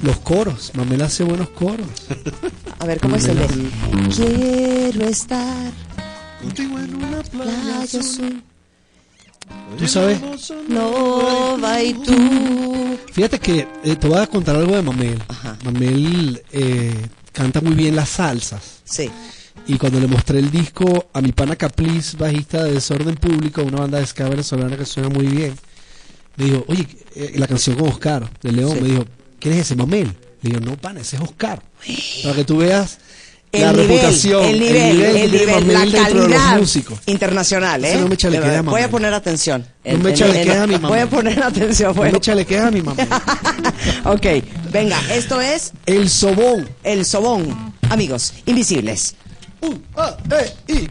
[0.03, 0.73] Los coros.
[0.75, 1.87] Mamel hace buenos coros.
[2.81, 3.47] A ver, ¿cómo es el de?
[4.17, 5.71] Quiero estar
[6.43, 8.43] Contigo en una playa azul.
[9.79, 10.19] Tú sabes,
[10.69, 12.99] No, va y tú.
[13.13, 15.23] fíjate que eh, te voy a contar algo de Mamel.
[15.29, 15.57] Ajá.
[15.65, 16.95] Mamel eh,
[17.33, 18.81] canta muy bien las salsas.
[18.85, 19.11] Sí.
[19.67, 23.81] Y cuando le mostré el disco a mi pana Capliz, bajista de Desorden Público, una
[23.81, 25.55] banda de ska venezolana que suena muy bien,
[26.37, 28.81] me dijo, oye, eh, la canción con Oscar de León, Sí.
[28.83, 29.05] me dijo,
[29.39, 30.07] ¿quién es ese Mamel?
[30.43, 31.63] Le digo, no, pana, ese es Oscar.
[32.23, 32.99] Para que tú veas
[33.53, 35.31] el la nivel, reputación, el nivel, el nivel, el
[35.67, 36.61] nivel la calidad
[37.07, 37.85] internacional.
[37.85, 37.93] ¿eh?
[37.93, 38.73] Eso no me echa le queda, mamá.
[38.73, 39.67] Voy a poner atención.
[39.85, 40.89] No me echa le queda a mi mamá.
[40.89, 41.95] Voy a poner atención.
[41.95, 42.13] Bueno.
[42.13, 43.03] No me echa le queda a mi mamá.
[44.05, 44.27] ok,
[44.71, 45.73] venga, esto es...
[45.87, 46.69] El sobón.
[46.83, 47.75] El sobón.
[47.89, 49.15] Amigos, invisibles.
[49.61, 50.89] Un, dos, tres, y...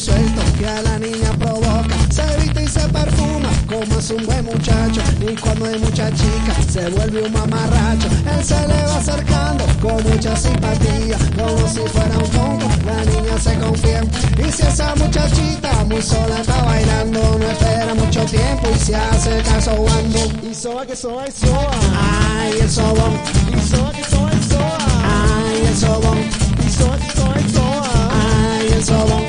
[0.00, 1.94] suelto que a la niña provoca.
[2.10, 5.02] Se viste y se perfuma como es un buen muchacho.
[5.20, 8.08] Y cuando hay mucha chica se vuelve un mamarracho.
[8.34, 12.66] Él se le va acercando con mucha simpatía, como si fuera un tonto.
[12.86, 14.02] La niña se confía.
[14.38, 19.42] Y si esa muchachita muy sola está bailando, no espera mucho tiempo y se hace
[19.42, 20.18] caso guando.
[20.50, 21.70] Y soba que soba y soba.
[22.40, 23.20] Ay, el sobón.
[23.54, 24.78] Y soba que soba y soba.
[25.04, 26.18] Ay, el sobón.
[26.66, 28.10] Y soba que soba y soba.
[28.12, 29.19] Ay, el sobón.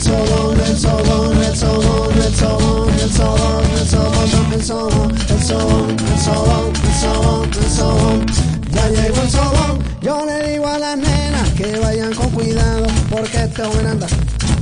[0.00, 5.16] Sobón, el sobón, el sobón, el sobón, el sobón, el sobón, el sobón, el sobón,
[5.30, 8.26] el sobón, el sobón, el sobón, el sobón.
[8.72, 9.85] Ya llegó el sobón.
[10.06, 14.06] Yo le digo a las nenas que vayan con cuidado porque este joven anda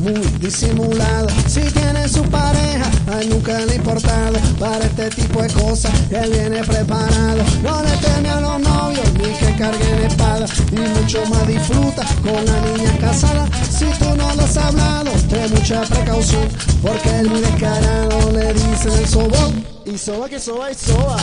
[0.02, 1.28] muy disimulado.
[1.46, 4.38] Si tiene su pareja, a él nunca le ha importado.
[4.59, 7.44] Para este tipo de cosas, él viene preparado.
[7.62, 10.46] No le teme a los novios ni que carguen espada.
[10.72, 13.46] Y mucho más disfruta con la niña casada.
[13.70, 16.48] Si tú no lo has hablado, ten mucha precaución.
[16.80, 19.66] Porque él muy descarado le dicen el sobón.
[19.85, 21.18] Y soba que soba y soba.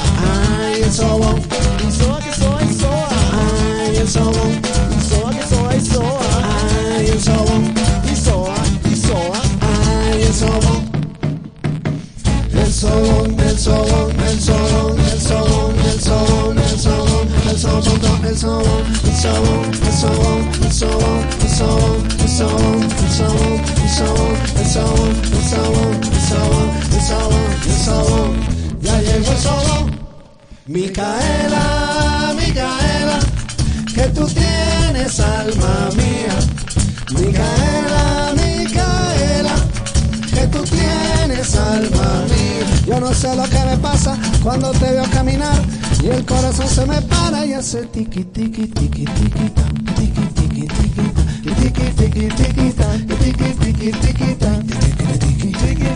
[0.59, 1.41] Ay, el sobón.
[1.87, 2.60] Y soba que soba
[4.03, 4.41] y soba.
[4.43, 4.97] Ay, el sobón.
[4.97, 6.25] Y soba que soba y soba.
[6.91, 7.73] Ay, el sobón.
[8.11, 8.55] Y soba
[8.89, 9.41] y soba.
[9.61, 10.91] Ay, el sobón.
[12.53, 18.37] El sobón, el sobón, el sobón, el sobón, el sobón, el sobón, el sobón, el
[18.37, 24.35] sobón, el sobón, el sobón, el sobón, el sobón, el sobón, el sobón, el sobón,
[24.57, 28.31] el sobón, el sobón, el sobón, el sobón, el sobón.
[28.81, 29.91] Ya llegó el sobón.
[30.67, 33.19] Micaela, Micaela,
[34.01, 36.35] que tú tienes alma mía.
[37.11, 39.55] Micaela, Micaela,
[40.33, 42.65] que tú tienes alma mía.
[42.87, 45.61] Yo no sé lo que me pasa cuando te veo caminar
[46.03, 49.63] y el corazón se me para y hace tiqui tiqui tiqui tiqui ta,
[49.95, 52.87] tiqui tiqui tiqui ta, tiqui tiqui tiqui ta,
[53.19, 55.90] tiqui tiqui tiqui ta, tiqui tiqui tiqui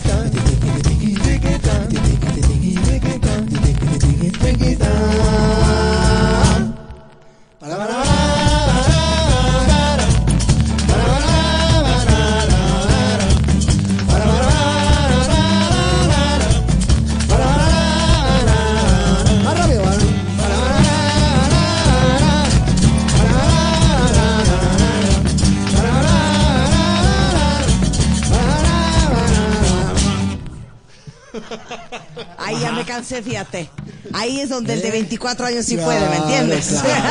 [33.15, 33.69] cansé, fíjate.
[34.13, 36.67] Ahí es donde el Eh, de 24 años sí Claro, puede, ¿me entiendes?
[36.82, 37.10] claro.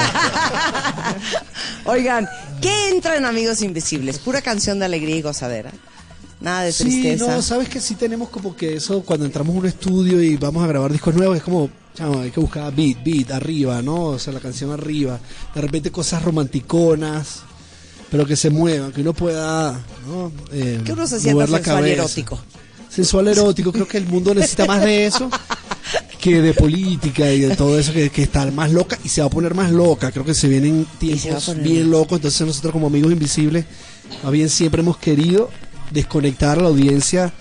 [1.86, 2.28] Oigan,
[2.60, 4.18] ¿qué entra en Amigos Invisibles?
[4.18, 5.70] Pura canción de alegría y gozadera.
[6.40, 7.26] Nada de Sí, tristeza.
[7.36, 10.62] no, sabes que sí tenemos como que eso cuando entramos a un estudio y vamos
[10.62, 14.04] a grabar discos nuevos es como, chamo, hay que buscar beat, beat, arriba, ¿no?
[14.06, 15.18] O sea, la canción arriba.
[15.54, 17.40] De repente cosas romanticonas,
[18.10, 20.30] pero que se muevan, que uno pueda, ¿no?
[20.52, 22.38] Eh, que uno se sienta sensual y erótico.
[22.90, 25.28] Sensual erótico, creo que el mundo necesita más de eso
[26.24, 29.26] que de política y de todo eso que, que está más loca y se va
[29.26, 30.10] a poner más loca.
[30.10, 33.64] Creo que se vienen se tiempos poner bien locos, entonces nosotros como amigos invisibles,
[34.22, 35.50] más bien siempre hemos querido
[35.90, 37.32] desconectar a la audiencia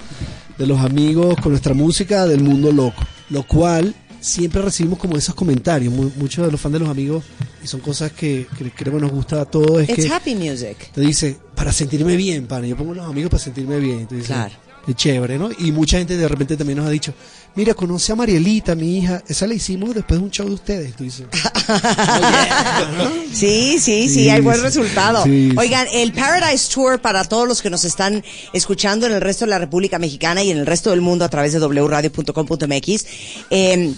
[0.58, 5.34] de los amigos con nuestra música del mundo loco, lo cual siempre recibimos como esos
[5.36, 7.24] comentarios, Mu- muchos de los fans de los amigos
[7.64, 10.36] y son cosas que, que creo que nos gusta a todos es It's que happy
[10.36, 10.92] music.
[10.94, 12.68] te dice, para sentirme bien, pana.
[12.68, 14.06] Yo pongo los amigos para sentirme bien.
[14.26, 14.54] Claro.
[14.92, 15.50] Chévere, ¿no?
[15.58, 17.14] Y mucha gente de repente también nos ha dicho,
[17.56, 19.24] mira, conoce a Marielita, mi hija.
[19.28, 20.94] Esa la hicimos después de un show de ustedes.
[20.96, 21.26] Tú dices,
[23.34, 24.64] Sí, sí, sí, Sí, hay buen sí.
[24.64, 25.24] resultado.
[25.24, 25.54] Sí.
[25.58, 29.52] Oigan, el Paradise Tour para todos los que nos están escuchando en el resto de
[29.52, 33.06] la República Mexicana y en el resto del mundo a través de wradio.com.mx,
[33.50, 33.94] eh,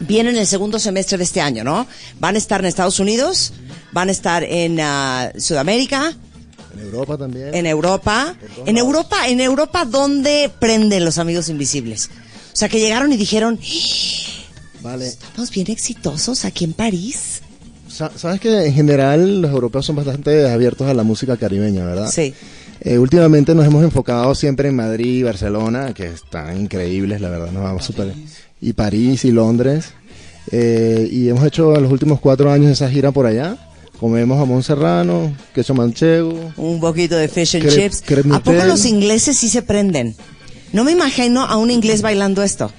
[0.00, 1.86] viene en el segundo semestre de este año, ¿no?
[2.20, 3.52] Van a estar en Estados Unidos,
[3.92, 6.16] van a estar en ah, Sudamérica,
[6.78, 7.54] En Europa también.
[7.54, 8.34] en Europa.
[8.66, 12.08] En Europa, en Europa, ¿dónde prenden los amigos invisibles?
[12.52, 13.58] O sea, que llegaron y dijeron,
[14.82, 15.06] Vale.
[15.08, 17.40] estamos bien exitosos aquí en París.
[17.88, 22.10] Sa- Sabes que en general los europeos son bastante abiertos a la música caribeña, ¿verdad?
[22.12, 22.34] Sí.
[22.80, 27.50] Eh, últimamente nos hemos enfocado siempre en Madrid y Barcelona, que están increíbles, la verdad,
[27.50, 28.12] nos vamos súper.
[28.60, 29.86] Y París y Londres.
[30.50, 33.56] Eh, y hemos hecho en los últimos cuatro años esa gira por allá.
[34.00, 36.52] Comemos jamón serrano, queso manchego.
[36.56, 38.02] Un poquito de fish and Cre- chips.
[38.32, 40.14] ¿A poco los ingleses sí se prenden?
[40.72, 42.70] No me imagino a un inglés bailando esto.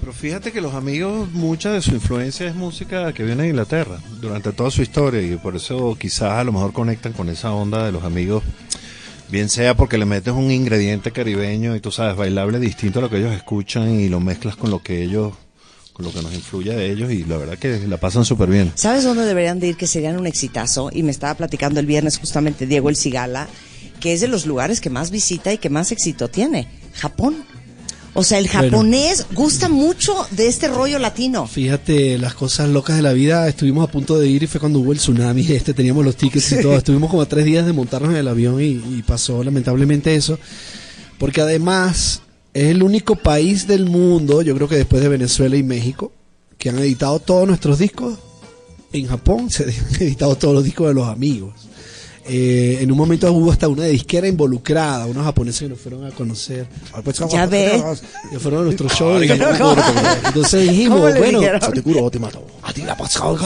[0.00, 3.98] Pero fíjate que los amigos, mucha de su influencia es música que viene de Inglaterra
[4.20, 7.84] durante toda su historia y por eso quizás a lo mejor conectan con esa onda
[7.84, 8.44] de los amigos,
[9.28, 13.10] bien sea porque le metes un ingrediente caribeño y tú sabes, bailable distinto a lo
[13.10, 15.32] que ellos escuchan y lo mezclas con lo que ellos,
[15.98, 18.70] con lo que nos influye de ellos y la verdad que la pasan súper bien.
[18.76, 20.90] ¿Sabes dónde deberían de ir que serían un exitazo?
[20.92, 23.48] Y me estaba platicando el viernes justamente Diego El Cigala,
[23.98, 26.68] que es de los lugares que más visita y que más éxito tiene.
[26.94, 27.42] Japón.
[28.14, 28.70] O sea, el Bueno.
[28.70, 31.48] japonés gusta mucho de este rollo latino.
[31.48, 33.48] fíjate las cosas locas de la vida.
[33.48, 35.44] Estuvimos a punto de ir y fue cuando hubo el tsunami.
[35.50, 36.76] Este, teníamos los tickets y todo.
[36.76, 38.66] Estuvimos como a tres días de montarnos en el avión y,
[38.98, 40.38] y pasó lamentablemente eso.
[41.18, 42.22] Porque además
[42.54, 46.12] es el único país del mundo, yo creo que después de Venezuela y México,
[46.56, 48.18] que han editado todos nuestros discos.
[48.92, 49.70] En Japón se han
[50.02, 51.54] editado todos los discos de los amigos.
[52.30, 56.10] Eh, en un momento hubo hasta una disquera involucrada, unos japoneses que nos fueron a
[56.10, 56.66] conocer.
[57.30, 57.82] Ya ves.
[58.30, 59.22] Que fueron a nuestro show.
[59.22, 59.76] y- Pero ¿cómo?
[60.26, 61.40] entonces dijimos, ¿Cómo le bueno,
[61.72, 62.44] te curo te mato.
[62.62, 63.38] a ti la pasado.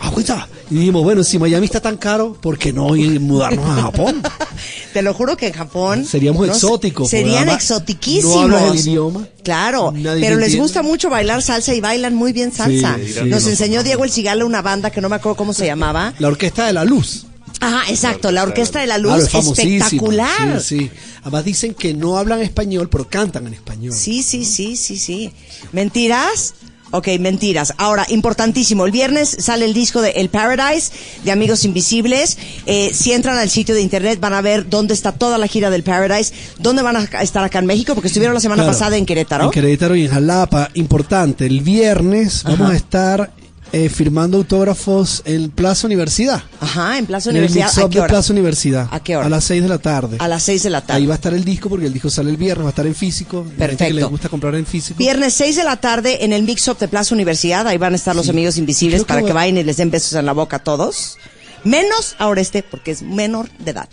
[0.00, 0.48] Agüita.
[0.70, 4.22] Y dijimos, bueno, si Miami está tan caro, ¿por qué no ir mudarnos a Japón?
[4.92, 8.34] Te lo juro que en Japón Seríamos no exóticos, porque Serían además exotiquísimos.
[8.48, 10.58] no hablas el idioma, Claro, nadie pero les entiende.
[10.62, 12.96] gusta mucho bailar salsa y bailan muy bien salsa.
[13.04, 15.52] Sí, sí, Nos no, enseñó Diego El Cigala una banda que no me acuerdo cómo
[15.52, 16.14] se llamaba.
[16.18, 17.26] La Orquesta de la Luz.
[17.60, 20.60] Ajá, exacto, la Orquesta de la Claro, Luz, es espectacular.
[20.62, 20.90] Sí, sí.
[21.22, 23.92] Además dicen que no hablan español, pero cantan en español.
[23.94, 25.32] Sí, sí, sí, sí, sí.
[25.72, 26.54] ¿Mentiras?
[26.92, 27.72] Ok, mentiras.
[27.76, 30.90] Ahora, importantísimo, el viernes sale el disco de El Paradise
[31.24, 32.36] de Amigos Invisibles.
[32.66, 35.70] Eh, si entran al sitio de internet van a ver dónde está toda la gira
[35.70, 38.76] del Paradise, dónde van a estar acá en México, porque estuvieron la semana Claro.
[38.76, 39.44] pasada en Querétaro.
[39.44, 40.68] En Querétaro y en Jalapa.
[40.74, 43.30] Importante, el viernes vamos a estar
[43.72, 46.42] eh, firmando autógrafos en Plaza Universidad.
[46.60, 47.66] Ajá, en Plaza En el Universidad.
[47.66, 48.08] mix-up ¿A qué de hora?
[48.08, 48.88] Plaza Universidad.
[48.90, 49.26] ¿A qué hora?
[49.26, 50.16] A las 6 de la tarde.
[50.20, 50.98] A las 6 de la tarde.
[51.00, 52.86] Ahí va a estar el disco porque el disco sale el viernes, va a estar
[52.86, 53.38] en físico.
[53.44, 53.94] Gente que Perfecto.
[53.94, 54.98] le gusta comprar en físico.
[54.98, 57.66] Viernes 6 de la tarde en el Mix Up de Plaza Universidad.
[57.68, 59.90] Ahí van a estar los amigos invisibles Creo para que va- vayan y les den
[59.90, 61.16] besos en la boca a todos.
[61.62, 63.88] Menos a Oreste, porque es menor de edad.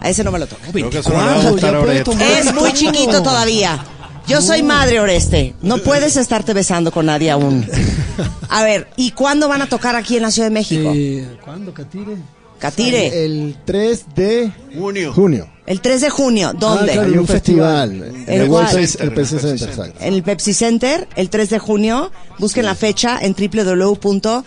[0.00, 0.62] A ese no me lo toca.
[0.70, 1.50] Creo que eso no le va a ¿Cuándo?
[1.52, 2.10] gustar Ya a puede Oreste.
[2.10, 3.82] tomar Es muy chiquito todavía.
[4.26, 5.54] Yo soy madre, Oreste.
[5.62, 7.66] No puedes estarte besando con nadie aún.
[8.48, 10.92] A ver, ¿y cuándo van a tocar aquí en la Ciudad de México?
[10.94, 12.16] Eh, ¿Cuándo, Catire?
[12.58, 15.12] Catire, El 3 de Junio.
[15.12, 15.46] junio.
[15.66, 16.52] el 3 de junio.
[16.58, 16.92] ¿Dónde?
[16.92, 17.08] Ah, claro.
[17.12, 17.90] Hay un festival.
[18.26, 19.98] En ¿El el Trade- el PC Center, exacto.
[20.00, 22.10] En el Pepsi Center, el 3 de junio.
[22.38, 24.42] Busquen la fecha en www.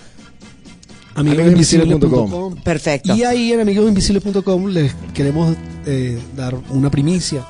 [1.15, 2.55] Amigosinvisibles.com.
[2.63, 3.15] Perfecto.
[3.15, 5.55] Y ahí en amigosinvisibles.com les queremos
[5.85, 7.45] eh, dar una primicia.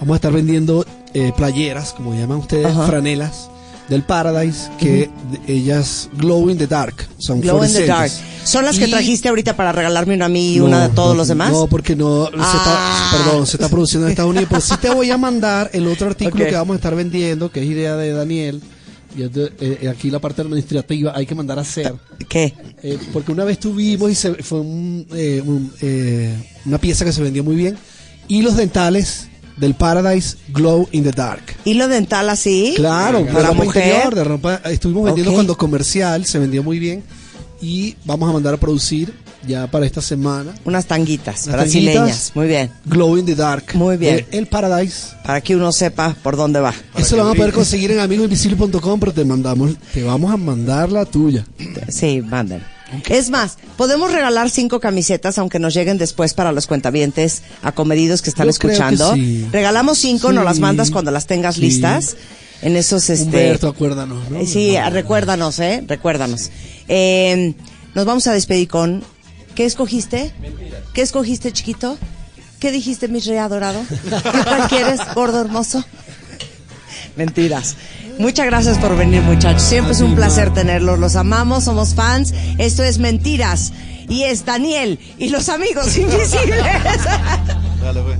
[0.00, 0.84] Vamos a estar vendiendo
[1.14, 2.86] eh, playeras, como llaman ustedes, Ajá.
[2.86, 3.48] franelas,
[3.88, 5.10] del Paradise, que
[5.46, 8.10] de- ellas glow in the dark, son Glow in the dark.
[8.44, 10.88] ¿Son las que Y- trajiste ahorita para regalarme una a mí y No, una a
[10.90, 11.50] todos no, los demás?
[11.52, 13.10] No, porque no, se Ah.
[13.12, 15.86] está, perdón, se está produciendo en Estados Unidos, pero sí te voy a mandar el
[15.88, 16.50] otro artículo Ok.
[16.50, 18.62] que vamos a estar vendiendo, que es idea de Daniel.
[19.16, 21.92] Y eh, aquí la parte administrativa hay que mandar a hacer.
[22.28, 22.54] ¿Qué?
[22.84, 26.32] Eh, porque una vez tuvimos y se, fue un, eh, un, eh,
[26.64, 27.76] una pieza que se vendió muy bien.
[28.28, 29.26] Hilos dentales
[29.60, 31.42] del Paradise Glow in the Dark.
[31.64, 32.72] Hilo dental así.
[32.76, 33.84] Claro, de para ropa mujer.
[33.86, 34.54] interior, de ropa.
[34.64, 35.36] Estuvimos vendiendo Ok.
[35.36, 37.04] cuando comercial, se vendió muy bien.
[37.62, 39.12] Y vamos a mandar a producir
[39.46, 40.54] ya para esta semana.
[40.64, 41.94] Unas tanguitas Unas brasileñas.
[41.96, 42.32] tanguitas.
[42.34, 42.70] Muy bien.
[42.86, 43.64] Glow in the Dark.
[43.74, 44.26] Muy bien.
[44.32, 45.08] El Paradise.
[45.22, 46.72] Para que uno sepa por dónde va.
[46.96, 50.90] Eso lo van a poder conseguir en amigoinvisible.com, pero te mandamos, te vamos a mandar
[50.90, 51.44] la tuya.
[51.88, 52.62] Sí, manden.
[53.08, 58.30] Es más, podemos regalar cinco camisetas, aunque nos lleguen después para los cuentavientes acomedidos que
[58.30, 59.14] están Yo creo que escuchando.
[59.14, 59.46] sí.
[59.52, 60.34] Regalamos cinco, Sí.
[60.34, 61.60] nos las mandas cuando las tengas Sí.
[61.62, 62.16] listas.
[62.62, 63.24] En esos, este.
[63.24, 64.44] Humberto, acuérdanos, ¿no?
[64.44, 65.82] Sí, recuérdanos, ¿eh?
[65.86, 66.50] Recuérdanos.
[66.88, 67.54] Eh,
[67.94, 69.02] nos vamos a despedir con.
[69.54, 70.30] ¿Qué escogiste?
[70.92, 71.96] ¿Qué escogiste, chiquito?
[72.58, 73.80] ¿Qué dijiste, mi rey adorado?
[74.04, 75.82] ¿Y cuál quieres, gordo hermoso?
[77.16, 77.76] Mentiras.
[78.20, 79.62] Muchas gracias por venir, muchachos.
[79.62, 80.98] Siempre es un placer tenerlos.
[80.98, 82.34] Los amamos, somos fans.
[82.58, 83.72] Esto es Mentiras.
[84.10, 86.62] Y es Daniel y los amigos invisibles.
[87.80, 88.18] Dale, pues.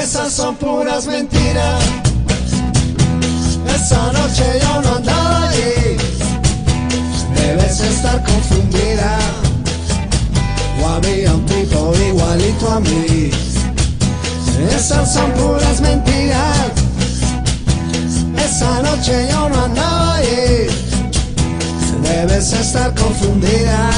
[0.00, 1.82] Esas son puras mentiras.
[3.74, 5.96] Esa noche yo no andaba allí.
[7.34, 9.45] Debes estar confundida.
[10.94, 13.30] Había un tipo igualito a mí.
[14.74, 16.70] Esas son puras mentiras.
[18.44, 20.66] Esa noche yo no andaba allí.
[22.02, 23.90] Debes estar confundida.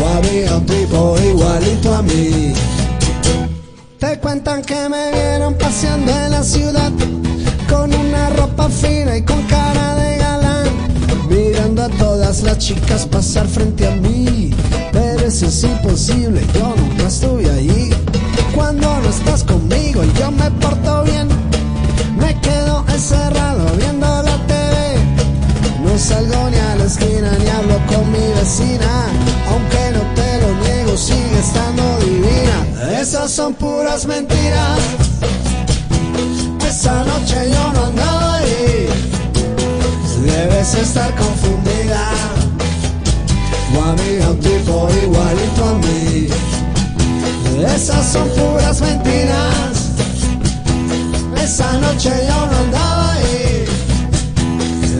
[0.00, 2.52] O había un tipo igualito a mí.
[3.98, 6.92] Te cuentan que me vieron paseando en la ciudad
[7.68, 10.68] con una ropa fina y con cara de galán,
[11.28, 14.50] mirando a todas las chicas pasar frente a mí.
[15.26, 17.90] Es imposible, yo nunca estuve allí.
[18.54, 21.26] Cuando no estás conmigo yo me porto bien,
[22.16, 24.98] me quedo encerrado viendo la TV.
[25.82, 29.08] No salgo ni a la esquina ni hablo con mi vecina,
[29.50, 33.00] aunque no te lo niego, sigue estando divina.
[33.00, 35.15] Esas son puras mentiras.
[47.76, 49.90] Esas son puras mentiras.
[51.44, 53.66] Esa noche yo no andaba ahí.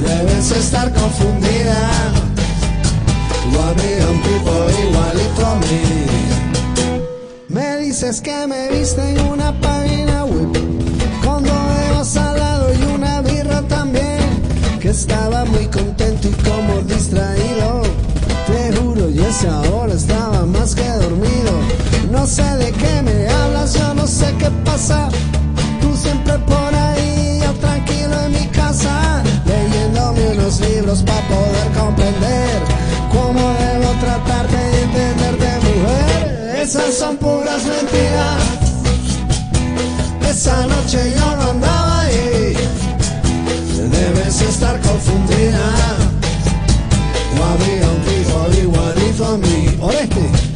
[0.06, 1.90] Debes estar confundida.
[3.50, 4.52] O había un tipo
[4.84, 5.84] igualito a mí.
[7.48, 10.52] Me dices que me viste en una página web
[11.24, 14.20] con dos al lado y una birra también.
[14.80, 17.82] Que estaba muy contento y como distraído.
[18.46, 20.85] Te juro, y ese ahora estaba más que.
[22.26, 25.08] No sé de qué me hablas, yo no sé qué pasa.
[25.80, 32.62] Tú siempre por ahí, yo tranquilo en mi casa, leyéndome unos libros para poder comprender
[33.12, 36.62] cómo debo tratarte y entenderte, mujer.
[36.62, 38.42] Esas son puras mentiras.
[40.28, 42.56] Esa noche yo no andaba ahí.
[43.88, 45.64] Debes estar confundida.
[47.38, 49.78] O había un tipo igualito a mí.
[49.80, 50.55] Oreste.